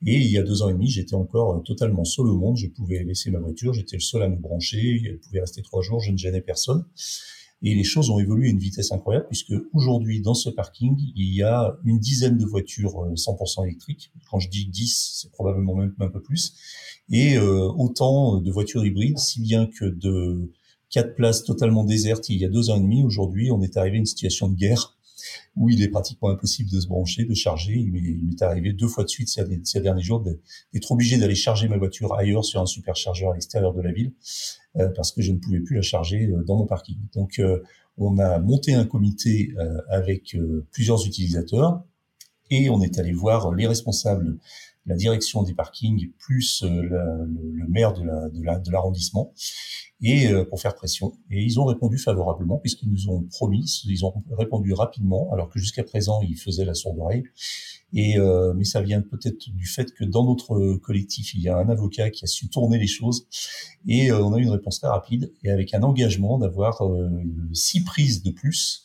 [0.06, 2.58] Et il y a deux ans et demi, j'étais encore totalement seul au monde.
[2.58, 5.02] Je pouvais laisser ma voiture, j'étais le seul à me brancher.
[5.06, 6.86] Elle pouvait rester trois jours, je ne gênais personne.
[7.62, 11.34] Et les choses ont évolué à une vitesse incroyable puisque aujourd'hui, dans ce parking, il
[11.34, 14.12] y a une dizaine de voitures 100% euh, électriques.
[14.30, 16.54] Quand je dis 10, c'est probablement même un peu plus.
[17.10, 20.52] Et euh, autant de voitures hybrides, si bien que de
[20.89, 23.98] quatre places totalement désertes il y a deux ans et demi, aujourd'hui, on est arrivé
[23.98, 24.94] à une situation de guerre
[25.56, 27.74] où il est pratiquement impossible de se brancher, de charger.
[27.74, 31.78] Il m'est arrivé deux fois de suite ces, derniers jours d'être obligé d'aller charger ma
[31.78, 34.14] voiture ailleurs sur un superchargeur à l'extérieur de la ville
[34.78, 36.98] euh, parce que je ne pouvais plus la charger euh, dans mon parking.
[37.14, 37.62] Donc euh,
[37.98, 39.54] on a monté un comité
[39.90, 40.36] avec
[40.72, 41.82] plusieurs utilisateurs
[42.50, 44.38] et on est allé voir les responsables
[44.86, 49.34] la direction des parkings plus le, maire de l'arrondissement
[50.02, 51.13] et euh, pour faire pression.
[51.32, 55.60] Et ils ont répondu favorablement puisqu'ils nous ont promis, ils ont répondu rapidement, alors que
[55.60, 57.24] jusqu'à présent ils faisaient la sourde oreille.
[57.93, 61.58] Et euh, mais ça vient peut-être du fait que dans notre collectif il y a
[61.58, 63.28] un avocat qui a su tourner les choses
[63.88, 66.82] et euh, on a eu une réponse très rapide et avec un engagement d'avoir
[67.54, 68.85] six prises de plus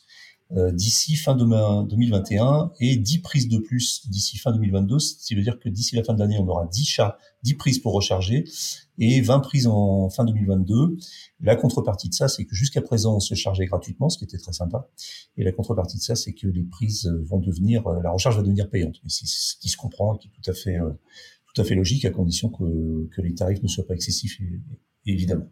[0.73, 5.59] d'ici fin 2021 et 10 prises de plus d'ici fin 2022, ce qui veut dire
[5.59, 8.45] que d'ici la fin de l'année, on aura 10 chats, 10 prises pour recharger
[9.01, 10.97] et 20 prises en fin 2022.
[11.41, 14.37] La contrepartie de ça, c'est que jusqu'à présent, on se chargeait gratuitement, ce qui était
[14.37, 14.87] très sympa.
[15.37, 18.43] Et la contrepartie de ça, c'est que les prises vont devenir, euh, la recharge va
[18.43, 19.01] devenir payante.
[19.07, 20.91] C'est ce qui se comprend, qui est tout à fait, euh,
[21.53, 24.39] tout à fait logique, à condition que, que les tarifs ne soient pas excessifs,
[25.05, 25.49] évidemment.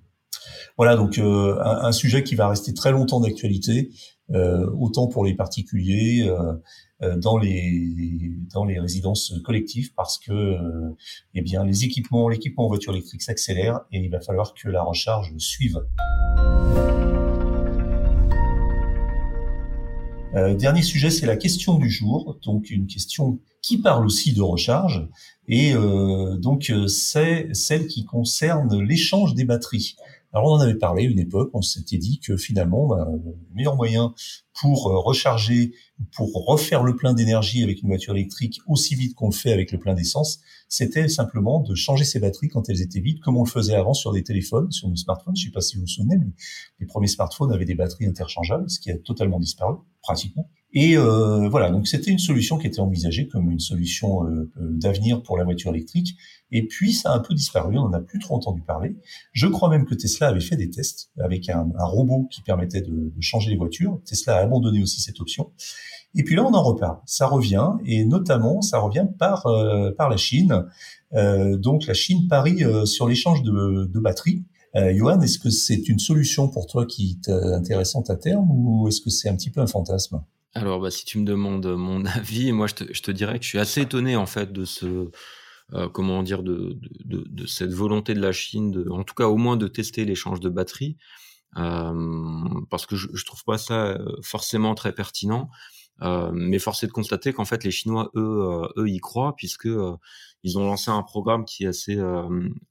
[0.77, 3.89] Voilà donc un, un, sujet qui va rester très longtemps d'actualité
[4.31, 6.53] euh, autant pour les particuliers euh,
[7.01, 10.55] euh, dans les résidences collectives parce que
[11.33, 14.83] eh bien les équipements l'équipement en voiture électrique s'accélère et il va falloir que la
[14.83, 15.79] recharge suive.
[20.35, 24.41] Euh, dernier sujet, c'est la question du jour, donc une question qui parle aussi de
[24.41, 25.07] recharge,
[25.47, 29.95] et euh, donc c'est celle qui concerne l'échange des batteries.
[30.31, 33.75] Alors on en avait parlé une époque, on s'était dit que finalement bah, le meilleur
[33.75, 34.13] moyen
[34.59, 35.73] pour euh, recharger,
[36.13, 39.71] pour refaire le plein d'énergie avec une voiture électrique aussi vite qu'on le fait avec
[39.71, 43.43] le plein d'essence, c'était simplement de changer ses batteries quand elles étaient vides, comme on
[43.43, 45.35] le faisait avant sur des téléphones, sur nos smartphones.
[45.35, 46.27] Je ne sais pas si vous vous souvenez, mais
[46.79, 50.47] les premiers smartphones avaient des batteries interchangeables, ce qui a totalement disparu pratiquement.
[50.71, 54.69] Et euh, voilà, donc c'était une solution qui était envisagée comme une solution euh, euh,
[54.73, 56.15] d'avenir pour la voiture électrique.
[56.51, 58.95] Et puis ça a un peu disparu, on n'en a plus trop entendu parler.
[59.31, 63.11] Je crois même que Tesla avait fait des tests avec un, robot qui permettait de,
[63.15, 63.99] de, changer les voitures.
[64.05, 65.51] Tesla a abandonné aussi cette option.
[66.13, 66.97] Et puis là, on en reparle.
[67.05, 69.47] Ça revient, et notamment, ça revient par
[69.95, 70.65] par la Chine.
[71.13, 74.43] donc la Chine parie sur l'échange de, de batteries
[74.75, 78.87] Euh, Johan, est-ce que c'est une solution pour toi qui est intéressante à terme ou
[78.87, 80.21] est-ce que c'est un petit peu un fantasme?
[80.55, 83.49] Alors, bah, si tu me demandes mon avis, moi, je te, je dirais que je
[83.49, 85.09] suis assez étonné en fait de ce,
[85.73, 89.37] euh, comment dire, de, de, cette volonté de la Chine, de, en tout cas au
[89.37, 90.97] moins de tester l'échange de batteries,
[91.57, 95.49] euh, parce que je, je trouve pas ça euh, forcément très pertinent.
[96.01, 99.65] Euh, mais force de constater qu'en fait les Chinois eux euh, eux y croient puisque
[99.65, 99.97] euh,
[100.43, 101.99] ils ont lancé un programme qui est assez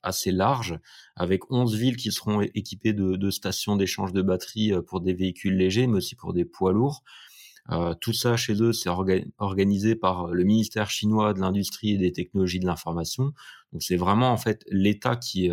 [0.03, 0.79] assez large
[1.15, 5.55] avec 11 villes qui seront équipées de, de stations d'échange de batteries pour des véhicules
[5.57, 7.03] légers mais aussi pour des poids lourds.
[8.01, 12.61] Tout ça chez eux c'est organisé par le ministère chinois de l'industrie et des technologies
[12.61, 13.33] de l'information.
[13.73, 15.51] Donc c'est vraiment en fait l'État qui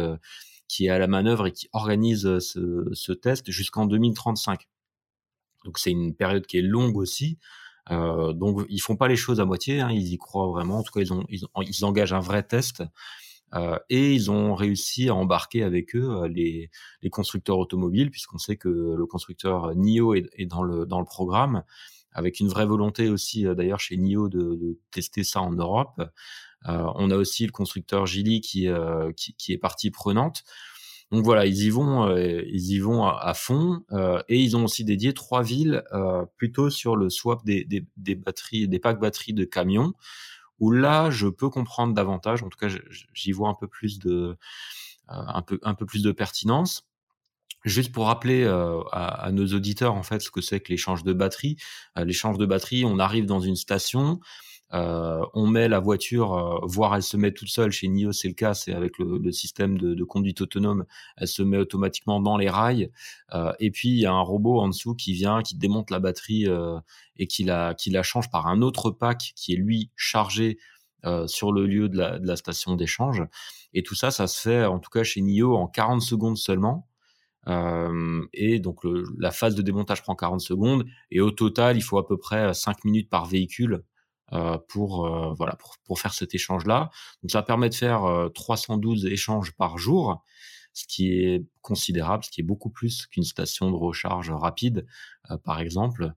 [0.68, 4.68] qui est à la manœuvre et qui organise ce, ce test jusqu'en 2035.
[5.66, 7.38] Donc c'est une période qui est longue aussi.
[7.92, 10.80] Euh, donc ils font pas les choses à moitié, hein, ils y croient vraiment.
[10.80, 12.84] En tout cas, ils, ont, ils, ils engagent un vrai test.
[13.54, 16.72] Euh, et ils ont réussi à embarquer avec eux euh, les,
[17.04, 21.06] les constructeurs automobiles, puisqu'on sait que le constructeur NIO est, est, dans, le, dans le
[21.06, 21.64] programme,
[22.16, 26.02] avec une vraie volonté aussi euh, d'ailleurs chez NIO de, de, tester ça en Europe.
[26.68, 28.68] Euh, on a aussi le constructeur Gili qui,
[29.16, 30.44] qui, qui est partie prenante.
[31.12, 34.64] Donc voilà, ils y vont, euh, ils y vont à, fond euh, et ils ont
[34.64, 39.00] aussi dédié trois villes euh, plutôt sur le swap des, des, des, batteries, des packs
[39.00, 39.94] batteries de camions.
[40.60, 42.42] Où là, je peux comprendre davantage.
[42.42, 42.70] En tout cas,
[43.14, 44.38] j'y vois un peu plus de,
[45.08, 46.88] un peu, un peu plus de pertinence.
[47.66, 51.14] Juste pour rappeler à, à, nos auditeurs en fait ce que c'est que l'échange de
[51.14, 51.58] batterie.
[51.98, 54.20] l'échange de batterie, on arrive dans une station,
[54.74, 57.72] euh, on met la voiture, euh, voire elle se met toute seule.
[57.72, 60.86] Chez NIO, c'est le cas, c'est avec le, système de, conduite autonome,
[61.18, 62.92] elle se met automatiquement dans les rails.
[63.34, 66.00] Euh, et puis il y a un robot en dessous qui vient, qui démonte la
[66.00, 66.48] batterie
[67.18, 70.58] et qui la, qui la change par un autre pack qui est lui chargé
[71.28, 73.24] sur le lieu de la, de la station d'échange.
[73.74, 76.88] Et tout ça, ça se fait en tout cas chez NIO en 40 secondes seulement.
[77.48, 78.80] Euh, et donc
[79.20, 82.56] la phase de démontage prend 40 secondes et au total il faut à peu près
[82.56, 83.84] 5 minutes par véhicule
[84.34, 86.90] euh, pour euh, voilà pour, pour faire cet échange là.
[87.22, 90.24] Donc ça permet de faire 312 euh, échanges par jour,
[90.74, 94.88] ce qui est considérable, ce qui est beaucoup plus qu'une station de recharge rapide,
[95.44, 96.12] par exemple.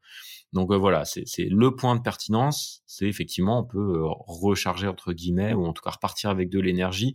[0.54, 5.66] Donc voilà, c'est le point de pertinence, c'est effectivement on peut recharger entre guillemets ou
[5.66, 7.14] en tout cas repartir avec de l'énergie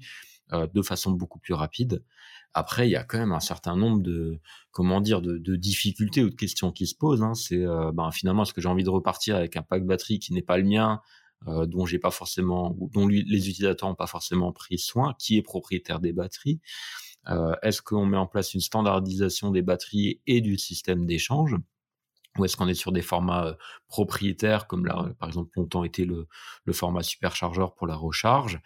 [0.51, 2.03] de façon beaucoup plus rapide.
[2.53, 4.39] Après, il y a quand même un certain nombre de,
[4.71, 7.23] comment dire, de, de difficultés ou de questions qui se posent.
[7.23, 7.33] Hein.
[7.33, 10.33] C'est, euh, ben, finalement, est-ce que j'ai envie de repartir avec un pack batterie qui
[10.33, 11.01] n'est pas le mien,
[11.47, 15.41] euh, dont j'ai pas forcément, dont les utilisateurs n'ont pas forcément pris soin, qui est
[15.41, 16.61] propriétaire des batteries
[17.29, 21.55] euh, Est-ce qu'on met en place une standardisation des batteries et du système d'échange
[22.37, 23.53] ou est-ce qu'on est sur des formats euh,
[23.87, 26.27] propriétaires comme là, par exemple, longtemps été le,
[26.65, 28.59] le format superchargeur pour la recharge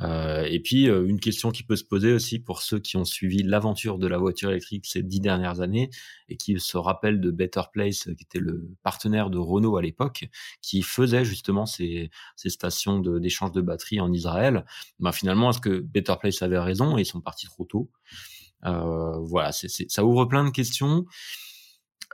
[0.00, 3.04] euh, et puis euh, une question qui peut se poser aussi pour ceux qui ont
[3.04, 5.90] suivi l'aventure de la voiture électrique ces dix dernières années
[6.28, 10.28] et qui se rappellent de Better Place, qui était le partenaire de Renault à l'époque,
[10.62, 14.64] qui faisait justement ces, ces stations d'échange de, batteries en Israël.
[15.00, 17.90] Ben finalement, est-ce que Better Place avait raison et ils sont partis trop tôt?
[18.64, 21.06] Euh, Voilà, c'est ça ouvre plein de questions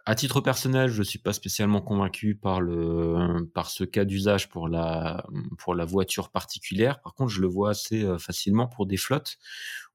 [0.07, 4.69] à titre personnel, je suis pas spécialement convaincu par le par ce cas d'usage pour
[4.69, 5.25] la
[5.59, 7.01] pour la voiture particulière.
[7.01, 9.38] Par contre, je le vois assez euh, facilement pour des flottes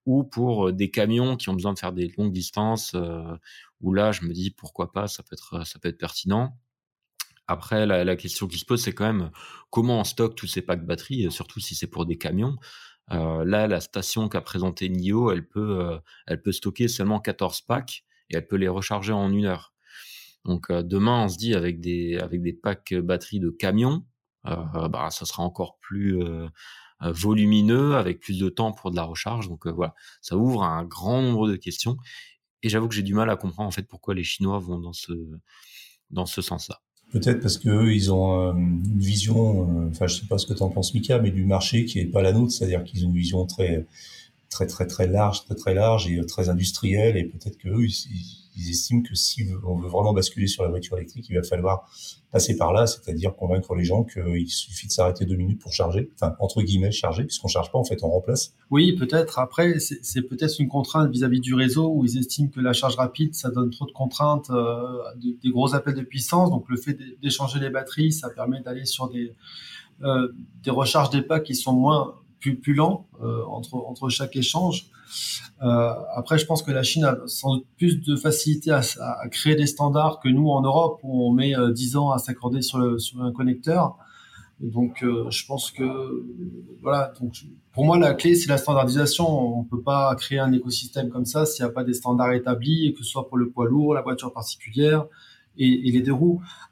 [0.06, 2.94] ou pour euh, des camions qui ont besoin de faire des longues distances.
[2.96, 3.36] Euh,
[3.82, 6.58] où là, je me dis pourquoi pas, ça peut être ça peut être pertinent.
[7.48, 9.32] Après, la, la question qui se pose, c'est quand même
[9.72, 12.58] comment on stocke tous ces packs batteries, surtout si c'est pour des camions.
[13.12, 18.04] Euh, là, la station qu'a présenté NIO, elle peut, elle peut stocker seulement 14 packs
[18.30, 19.74] et elle peut les recharger en une heure.
[20.46, 24.06] Donc euh, demain, on se dit avec des avec des packs batteries de camions,
[24.46, 26.48] euh, bah ça sera encore plus euh,
[27.02, 29.50] volumineux avec plus de temps pour de la recharge.
[29.50, 31.98] Donc voilà, ça ouvre un grand nombre de questions.
[32.62, 34.94] Et j'avoue que j'ai du mal à comprendre en fait pourquoi les Chinois vont dans
[34.94, 35.14] ce
[36.10, 36.82] dans ce sens-là.
[37.12, 40.70] Peut-être parce que ils ont une vision, enfin je sais pas ce que tu en
[40.70, 43.46] penses Mika, mais du marché qui est pas la nôtre, c'est-à-dire qu'ils ont une vision
[43.46, 43.88] très
[44.50, 48.39] très très très large, très très large et très industrielle, et peut-être que eux, ils,
[48.60, 51.90] ils estiment que si on veut vraiment basculer sur la voiture électrique, il va falloir
[52.32, 56.12] passer par là, c'est-à-dire convaincre les gens qu'il suffit de s'arrêter deux minutes pour charger,
[56.16, 58.54] enfin entre guillemets charger, puisqu'on charge pas en fait, on remplace.
[58.70, 59.40] Oui, peut-être.
[59.40, 63.34] Après, c'est peut-être une contrainte vis-à-vis du réseau où ils estiment que la charge rapide,
[63.34, 66.52] ça donne trop de contraintes, euh, des gros appels de puissance.
[66.52, 69.34] Donc le fait d'échanger les batteries, ça permet d'aller sur des
[70.04, 70.30] euh,
[70.64, 74.90] des recharges des packs qui sont moins plus, plus lents euh, entre entre chaque échange.
[75.62, 78.82] Euh, après, je pense que la Chine a sans doute plus de facilité à,
[79.30, 82.62] créer des standards que nous en Europe, où on met euh, 10 ans à s'accorder
[82.62, 83.98] sur, un connecteur.
[84.60, 86.26] Donc, euh, je pense que
[86.82, 87.14] voilà.
[87.22, 87.34] Donc,
[87.72, 89.60] pour moi, la clé, c'est la standardisation.
[89.60, 92.94] On peut pas créer un écosystème comme ça s'il n'y a pas des standards établis,
[92.94, 95.06] que ce soit pour le poids lourd, la voiture particulière,
[95.60, 96.14] et, et, les deux.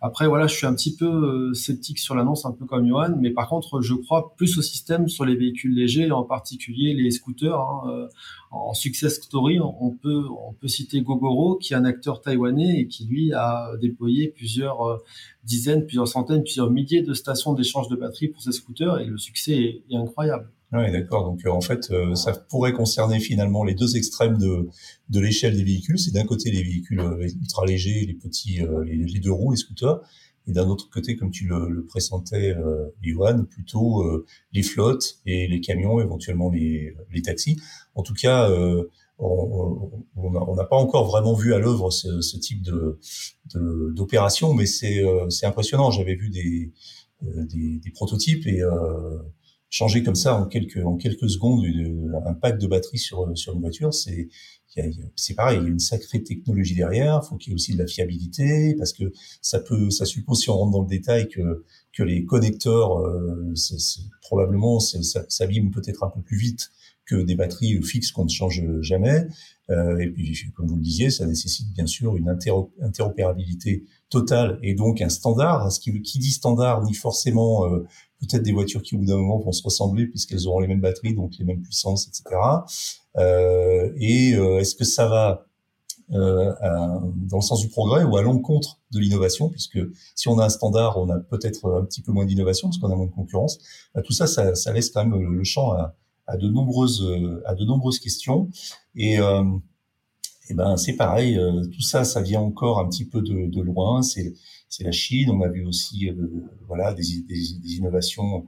[0.01, 3.15] Après, voilà, je suis un petit peu euh, sceptique sur l'annonce, un peu comme Johan,
[3.19, 7.11] mais par contre, je crois plus au système sur les véhicules légers, en particulier les
[7.11, 7.59] scooters.
[7.59, 8.07] Hein, euh,
[8.49, 12.87] en success story, on peut on peut citer Gogoro, qui est un acteur taïwanais et
[12.87, 14.97] qui lui a déployé plusieurs euh,
[15.43, 19.17] dizaines, plusieurs centaines, plusieurs milliers de stations d'échange de batteries pour ses scooters, et le
[19.17, 20.49] succès est incroyable.
[20.73, 21.23] Oui, d'accord.
[21.23, 24.67] Donc euh, en fait, euh, ça pourrait concerner finalement les deux extrêmes de,
[25.09, 25.97] de l'échelle des véhicules.
[25.97, 30.01] C'est d'un côté les véhicules euh, ultra légers, les petits, les, deux roues, les scooters,
[30.45, 32.89] et d'un autre côté, comme tu le, le présentais, euh,
[33.49, 37.57] plutôt les flottes et les camions, éventuellement les, les taxis.
[37.95, 38.49] En tout cas,
[39.19, 42.99] on n'a pas encore vraiment vu à l'œuvre ce, ce, type de
[43.93, 45.01] d'opération, mais c'est
[45.43, 45.91] impressionnant.
[45.91, 46.73] J'avais vu des,
[47.21, 48.61] des, des prototypes et
[49.69, 51.63] changer comme ça en quelques en quelques secondes
[52.25, 54.29] un pack de batterie sur sur une voiture, c'est
[55.15, 57.21] c'est pareil, il y a une sacrée technologie derrière.
[57.23, 59.11] Il faut qu'il y ait aussi de la fiabilité parce que
[59.41, 61.63] ça peut, ça suppose si on rentre dans le détail que
[61.93, 63.53] que les connecteurs, euh,
[64.21, 64.99] probablement, ça
[65.29, 66.69] s'abîme peut-être un peu plus vite
[67.07, 69.27] que des batteries fixes qu'on ne change jamais.
[69.69, 74.75] Euh, et puis, comme vous le disiez, ça nécessite bien sûr une interopérabilité totale et
[74.75, 75.71] donc un standard.
[75.71, 77.85] Ce qui, qui dit standard ni forcément euh,
[78.19, 80.81] peut-être des voitures qui au bout d'un moment vont se ressembler puisqu'elles auront les mêmes
[80.81, 82.35] batteries, donc les mêmes puissances, etc.
[83.17, 85.45] Euh, et euh, est-ce que ça va
[86.13, 89.79] euh, dans le sens du progrès ou à l'encontre de l'innovation, puisque
[90.15, 92.91] si on a un standard, on a peut-être un petit peu moins d'innovation parce qu'on
[92.91, 93.59] a moins de concurrence.
[93.93, 95.95] Bah, tout ça, ça, ça, laisse quand même le champ à,
[96.27, 97.05] à, de nombreuses
[97.45, 98.49] à de nombreuses questions.
[98.95, 99.43] Et, euh,
[100.49, 101.39] et ben c'est pareil,
[101.73, 104.01] tout ça, ça vient encore un petit peu de, de loin.
[104.01, 104.33] C'est
[104.69, 105.29] c'est la Chine.
[105.31, 106.09] On a vu aussi
[106.67, 108.47] voilà des, des, des, innovations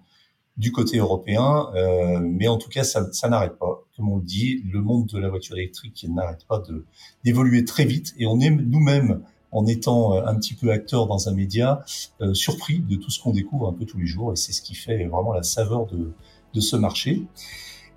[0.59, 3.85] du côté européen, euh, mais en tout cas, ça, ça n'arrête pas.
[3.95, 6.85] Comme on le dit, le monde de la voiture électrique n'arrête pas de
[7.23, 9.21] d'évoluer très vite, et on est nous-mêmes,
[9.51, 11.83] en étant euh, un petit peu acteur dans un média,
[12.21, 14.61] euh, surpris de tout ce qu'on découvre un peu tous les jours, et c'est ce
[14.61, 16.11] qui fait vraiment la saveur de,
[16.53, 17.23] de ce marché.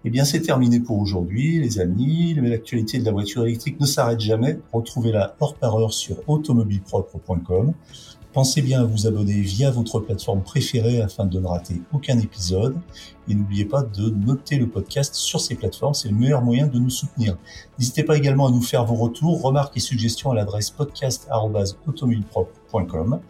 [0.04, 2.34] Eh bien, c'est terminé pour aujourd'hui, les amis.
[2.34, 4.58] L'actualité de la voiture électrique ne s'arrête jamais.
[4.72, 7.72] Retrouvez-la heure par heure sur automobilepropre.com.
[8.32, 12.78] Pensez bien à vous abonner via votre plateforme préférée afin de ne rater aucun épisode.
[13.28, 16.78] Et n'oubliez pas de noter le podcast sur ces plateformes, c'est le meilleur moyen de
[16.78, 17.36] nous soutenir.
[17.78, 23.20] N'hésitez pas également à nous faire vos retours, remarques et suggestions à l'adresse podcast.automobilepropre.com.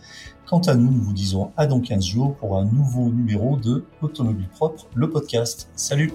[0.53, 3.87] Quant à nous, nous vous disons à dans 15 jours pour un nouveau numéro de
[4.03, 5.71] Automobile Propre, le podcast.
[5.77, 6.13] Salut